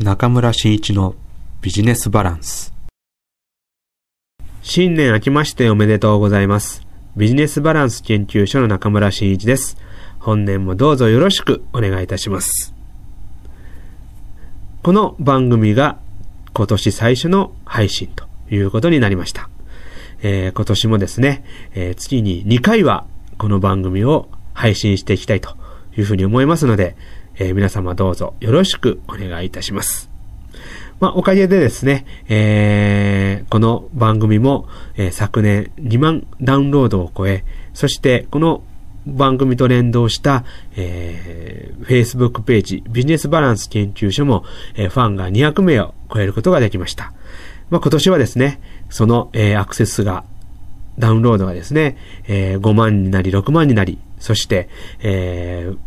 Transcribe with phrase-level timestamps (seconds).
[0.00, 1.16] 中村真一の
[1.60, 2.72] ビジネスバランス。
[4.62, 6.86] 新年明けましておめでとうございます。
[7.16, 9.76] ビジネスバランス研究所の中村真一です。
[10.20, 12.72] 本年もどうぞよろしくお願いいたします。
[14.84, 15.98] この番組が
[16.54, 19.50] 今年最初の配信ということになりました。
[20.22, 21.44] えー、今年もですね、
[21.74, 23.04] えー、月に2回は
[23.36, 25.56] この番組を配信していきたいと
[25.96, 26.94] いうふうに思いますので、
[27.38, 30.10] えー、皆様どうぞよろしくお願いいたします。
[31.00, 38.64] まあ、おかげでですね、えー、この番組も、えー、昨年2万ダウンロードを超え、そしてこの
[39.06, 40.44] 番組と連動した、
[40.76, 44.44] えー、Facebook ページ、ビジネスバランス研究所も、
[44.74, 47.12] えー、ファンが200名を超えることができました。
[47.70, 48.60] まあ、今年はですね、
[48.90, 50.24] その、えー、アクセスが、
[50.98, 51.96] ダウンロードがですね、
[52.26, 54.68] えー、5万になり、6万になり、そして、
[55.00, 55.78] えー、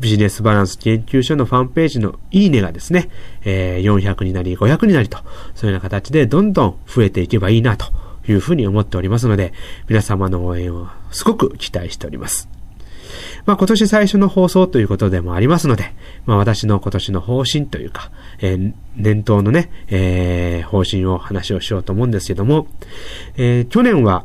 [0.00, 3.10] ビジネスバランス研究所のファンページのいいねがですね、
[3.44, 5.18] えー、400になり、500になりと、
[5.54, 7.86] そういうような形でどんどん増えていけばいいなと
[8.26, 9.52] いうふうに思っておりますので、
[9.88, 12.48] 皆様の応援をすごく期待しております。
[13.44, 15.92] まあ今年最初の放送ということでもありますので、
[16.24, 22.68] まあ私の今年の方針というか、えー、念頭のね、えー、方針を話をしようと思うんですけども、
[23.36, 24.24] えー、去年は、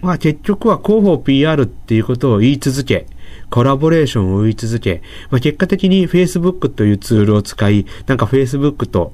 [0.00, 3.06] まあ結局は広報 PR っていうことを言い続け、
[3.50, 9.12] コラボレーションを追い続け、まあ、結果的に Facebook というツールを使い、なんか Facebook と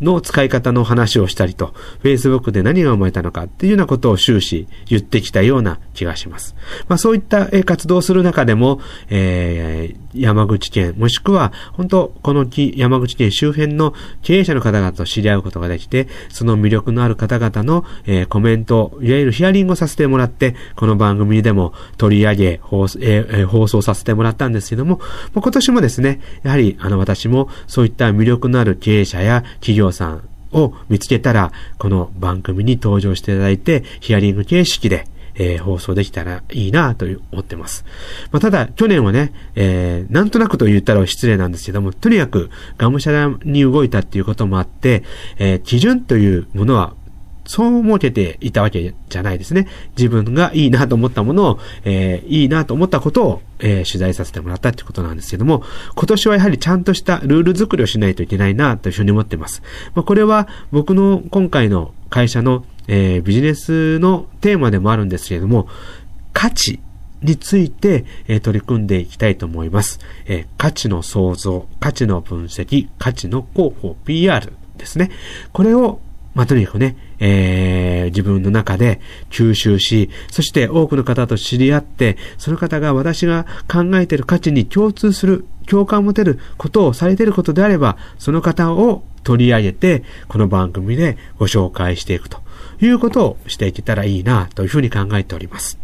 [0.00, 6.54] の使い方の話をしたりと、Facebook で何が生まれたのかっていうようなことを終始言ってきたような気がします。
[6.88, 25.00] まあそういった活動をする中でも、えー、山口県、もしくは本当この山口県周辺の経営者の方々と知り合うことができて、その魅力のある方々の、えー、コメント、いわゆるヒアリングをさせてもらって、この番組でも取り上げ放送,、えー、放送させてもらったんですけども、
[25.34, 35.06] 今年もですね、やはりあの私もそういった魅力のある経営者や企業さんを見つけたら、この番組に登場していただいて、ヒアリング形式で、
[35.38, 37.84] えー、放送できたらいいなと思ってます。
[38.32, 45.02] まあ、ただ、去年はね、えー、なんとなくと言ったら失礼なんですけども、とにかくがむしゃらに動いたっていうこともあって、
[45.38, 46.94] えー、基準というものは
[47.46, 49.68] そう設けていたわけじゃないですね。
[49.96, 55.62] 自分がいいなと思ったものを、えー、いいなと思ったことを、えー、取材させてもらったってことなんですけども、
[55.94, 59.62] 今年はやはりちゃんとしたルール作りをしないといけないなというふうに思ってます。
[59.94, 65.68] まあ、これは僕の今回の会社の、えー、ビジネスのテーマでもあるんですけれども、
[66.32, 66.80] 価値
[67.22, 75.10] について、えー、取り組んでいきたいと思います、えー、価値の創造、価値の分析、価値の広報、PR ですね。
[75.52, 76.00] これを
[76.36, 92.42] まあ、とにかくね、えー、自分の中で吸収し、そして多くの方と知り合って、その方が私が考えている価値に共通する、共感を持てることをされていることであれば、その方を取り上げて、この番組でご紹介していくと
[92.82, 95.78] いうことをしていけたらいいな、というふうに考えております。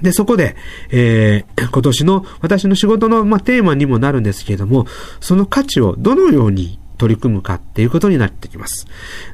[0.00, 0.56] で、そこで、
[0.90, 4.86] えー、今年の私の仕事の、まあ、テーマにもなるんですけれども、
[5.20, 8.86] その価値をどのように取り組むかっていうことになってきます。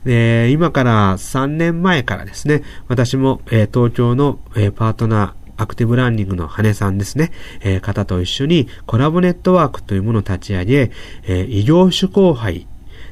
[0.05, 10.91] で、今から3年前からですね、私も、え、東京の、え、パートナー、アクティブランニングの羽根さんですね、えー、方と一緒にコラボネットワークというものを立ち上げ、
[11.25, 12.67] えー、異業種交配、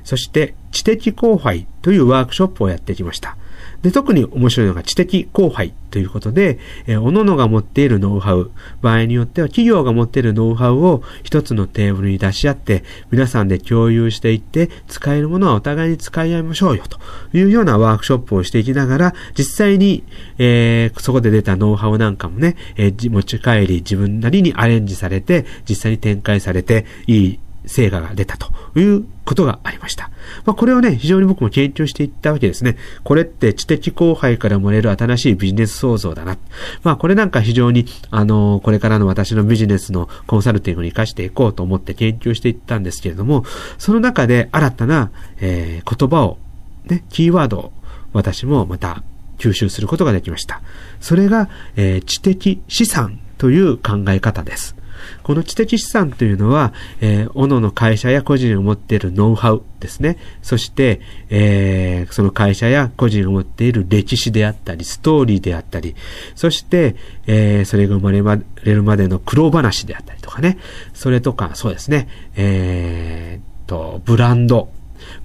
[0.05, 3.37] そして知的交配というワークショップをやってきました。
[3.83, 8.51] で、特に面白いのが知的後輩ということで、えー、各々が持っているノウハウ、
[8.81, 16.99] 場合によっては企業が持っているノウハウを一つのテーブルに出し合って、皆さんで共有していって、使えるものはお互いに使い合いましょうよ、と
[17.37, 20.05] いうようなワークショップをしていきながら、実際に、
[20.39, 30.11] えー、そこで出たノウハウなんかもね、えー、持ち帰り自分なりにアレンジされて、実際に展開されて、いい成果が出たということがありました。
[30.45, 32.77] まあ、これをね、非常に僕も研究していったわけですね。
[33.05, 36.37] これって知的後輩から生まれる新しいビジネス創造だな。
[36.83, 43.45] まあ、これなんか非常に、あの、これからの私のビジネスのコンサルティングに活かしていこうと思って研究していったんですけれども、
[43.79, 45.11] その中で新たな、
[45.41, 46.39] えー、言葉を、
[46.87, 47.73] ね、キーワードを
[48.13, 49.03] 私もまた
[49.39, 50.63] 吸収することができました。
[51.01, 54.77] それが、えー、知的資産という考え方です。
[55.23, 60.19] この知的資産というのは、えー、の会社や個人が持っているノウハウですね。
[60.43, 61.01] そして、
[61.31, 65.95] えー、その会社や個人が持っている歴史であったり、ストーリーであったり、
[66.35, 66.97] そして、
[67.27, 70.59] えー、それが生まれるまでの苦労話であったりとかね。
[70.95, 72.09] それとか、そうですね。
[72.37, 74.69] えー、と、ブランド。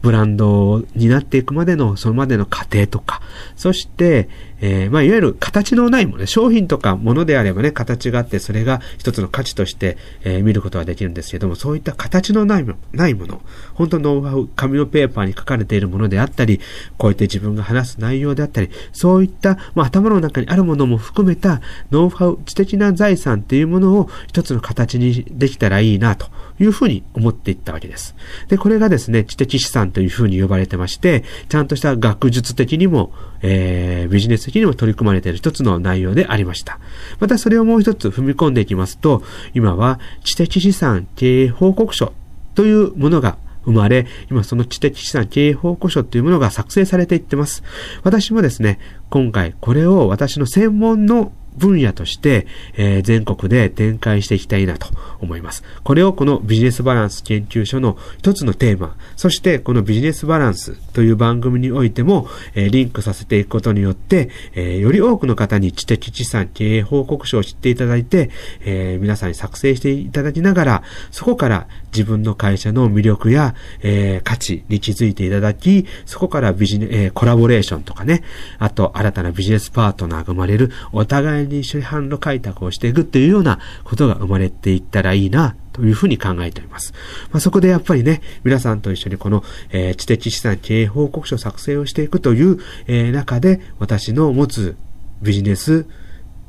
[0.01, 3.21] ブランドになっていくまでの、そのまでの過程とか、
[3.55, 4.29] そして、
[4.59, 13.41] えー、まあ、いわゆる形のないもの、商品とかものであればね、形があって、それが一つの価値として、えー、見ることができるんですけども、そういった形のないもの、ないもの、
[13.75, 16.59] 本当ノウハウ、紙のペーパーに書かれているものであったり、
[16.97, 21.61] こうやって自分が話す内容であったり、そういった、まあ、頭の中にあるものも含めた
[21.91, 26.27] ノウハウ、知的な財産っていうものを一つの形にできたらいいなと
[26.59, 28.15] いうふうに思っていったわけです。
[28.47, 33.11] で、これがですね、知的資産というふうに呼ばれてまして、ちゃんとした学術的にも、
[33.41, 36.79] えー、ビジネス的にも取り組まれている一つの内容でありました。
[37.19, 39.21] またそれをもう一つ踏み込んでいきますと、
[39.53, 42.13] 今は知的資産経営報告書
[42.55, 47.61] というものが生まれ、今その知的資産経営報告書というものが作成されていってます。
[48.03, 48.79] 私もですね、
[49.09, 54.87] 今回これを私の専門の分野として、えー、全国で展開していきたいなと
[55.19, 55.63] 思います。
[55.83, 68.29] これをこのビジネスバランス研究所の一つのテーマ、そしてこのビジネスバランスという番組においても、えー、リンクさせていくことによって、えー、より多くの方に知的資産経営報告書を知っていただいて、
[68.61, 78.23] え皆さんに作成していただきながら、そこから自分の会社の魅力や、え価値に気づいていただき、そこからビジネ、えコラボレーションとかね、
[78.59, 86.93] あと新たなビジネスパートナーが生まれる、お互いに一緒に販路開拓をしていくっていうようなことが生まれていったらいいな、というふうに考えております。
[87.31, 92.57] まあ、そこでやっぱりね、皆さんと一緒にこの、えー、知的資産経営報告書作成をしていくという、
[92.87, 94.75] えー、中で、私の持つ
[95.21, 95.85] ビジネス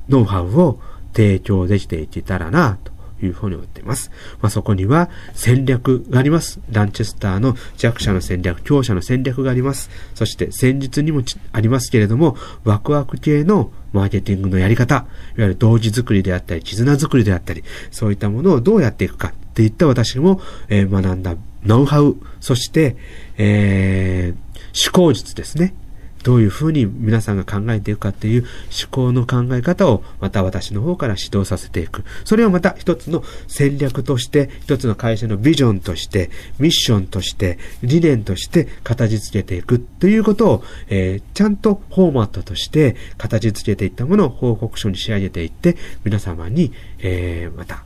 [0.09, 0.81] ノウハウを
[1.15, 2.93] 提供できていけたらな、と
[3.23, 4.11] いうふうに思っています。
[4.41, 6.61] まあ、そこには戦略があります。
[6.70, 9.91] ランチェスターの弱者の戦略、強者の戦略があります。
[10.15, 11.23] そして戦術にも
[11.53, 15.06] ありますけれども、ワクワク系のマーケティングのやり方、いわ
[15.38, 22.97] ゆる同時作りであったり、絆作りであったり、そういったものをどうやっていくかっていった私も、えー、学んだノウハウ、そして、
[23.37, 25.75] えー、思考術ですね。
[26.23, 32.05] どういうふうに皆さんが考えていくかっていう思考の考え方をまた私の方から指導させていく。
[32.25, 47.85] それをまた一つの戦略として、一つの会社のビジョンとして、ミッションとして、理念として形付けていくということを、えー、ちゃんとフォーマットとして形付けていったものを報告書に仕上げていって、皆様に、えー、また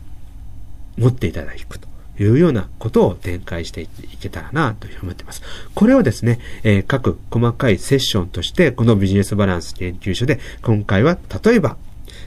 [0.97, 1.92] 持っていただくと。
[2.23, 3.89] いうようなことを展開してい
[4.21, 5.43] けたらなというふうに思っています。
[5.75, 11.77] これをですね、えー、各細かいセッションとして、このビジネスバランス研究所で、今回は例えば、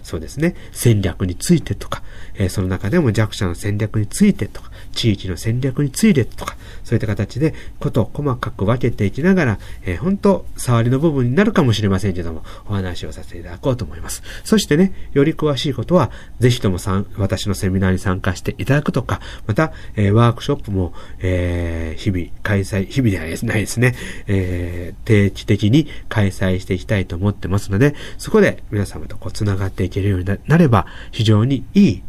[0.05, 2.03] そうですね、戦略についてとか、
[2.35, 14.21] えー、その中でも弱者の戦略についてとか、地域の戦略についてとか、そういった形でことを細かく分けていきながら、えー、本当触りの部分になるかもしれませんけども、お話をさせていただこうと思います。
[14.43, 23.95] そしてね、より詳しいことは、ぜひともさん、私のセミナーに参加していただくとか、また、えー、ワークショップも、えー、日々開催、日々ではないですね、
[24.27, 32.03] えー、定期的に開催していきたいと思ってますので、そこで皆様とこう繋がっていきけるようになれば、非常にいい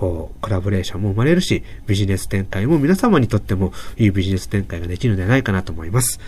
[0.00, 6.20] こう、コラボレーションも生まれるし、ビジネス展開も皆様にとってもいいビジネス展開ができるのではないかなと思います。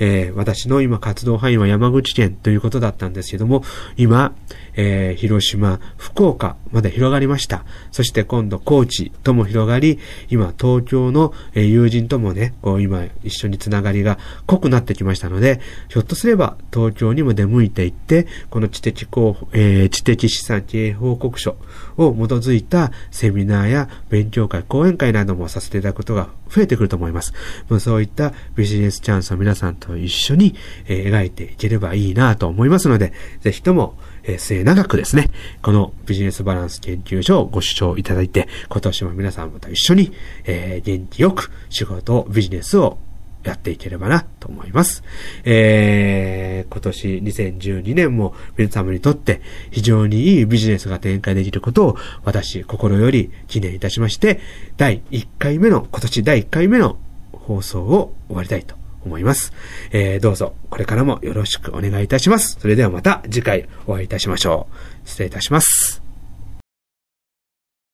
[0.00, 3.62] えー、私の今活動範囲は山口県ということだったんですけども、
[3.96, 4.34] 今、
[4.74, 7.64] えー、広島、福岡まで広がりました。
[7.92, 21.56] そして今度高知とも広がり、今東京の、えー、友人ともね、こう今一緒につながりが濃くなってきましたので、ひょっとすれば東京にも出向いていって、この知的候補、えー、知的資産経営報告書
[21.96, 22.90] を基づいた
[23.20, 27.34] セミナーや勉強会、講演会などもさせていただくことが増えてくると思います。
[27.68, 30.54] まあ、そういったビジネスチャンスを皆さんと一緒に、
[30.86, 35.28] えー、描いていければいいなと思いますので、ぜひとも、えー、末長くですね、
[35.60, 40.12] このビジネスバランス研究所をご視聴いただいて、今年も皆さんと一緒に、
[40.46, 42.96] えー、元気よく仕事、ビジネスを
[43.44, 45.02] やっていければなと思います。
[45.44, 54.40] えー、今年2012年も皆様にとって非常にいいビジネスが展開できることを私心より記念いたしまして、
[54.76, 56.98] 第1回目の、今年第1回目の
[57.32, 59.52] 放送を終わりたいと思います。
[59.92, 62.58] えー、どうぞこれからもよろしくお願いいたします。
[62.60, 64.68] それではまた次回お会いいたしましょ
[65.04, 65.08] う。
[65.08, 65.99] 失礼いたします。